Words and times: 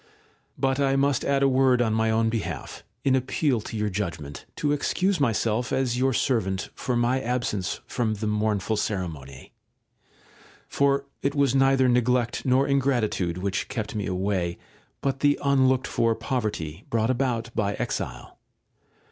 §3. 0.03 0.09
But 0.57 0.79
I 0.79 0.95
must 0.95 1.23
add 1.23 1.43
a 1.43 1.47
word 1.47 1.79
on 1.79 1.93
my 1.93 2.09
own 2.09 2.29
behalf, 2.29 2.83
in 3.03 3.15
appeal 3.15 3.61
to 3.61 3.77
your 3.77 3.91
judgement, 3.91 4.47
to 4.55 4.71
excuse 4.71 5.19
myself, 5.19 5.71
as 5.71 5.95
your 5.99 6.11
servant, 6.11 6.69
for 6.73 6.95
my 6.95 7.21
absence 7.21 7.81
from 7.85 8.15
the 8.15 8.25
mournful 8.25 8.77
ceremony; 8.77 9.53
for 10.67 11.05
it 11.21 11.35
was 11.35 11.53
neither 11.53 11.87
neglect 11.87 12.47
nor 12.47 12.67
ingratitude 12.67 13.37
which 13.37 13.67
kept 13.67 13.93
me 13.93 14.07
away, 14.07 14.57
but 15.01 15.19
the 15.19 15.37
unlooked 15.43 15.85
for 15.85 16.15
poverty 16.15 16.83
brought 16.89 17.11
about 17.11 17.51
by 17.53 17.75
exile. 17.75 18.39